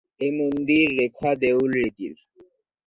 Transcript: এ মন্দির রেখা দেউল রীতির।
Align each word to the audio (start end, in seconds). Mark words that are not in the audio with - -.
এ 0.21 0.27
মন্দির 0.39 0.85
রেখা 0.99 1.31
দেউল 1.41 1.69
রীতির। 1.77 2.13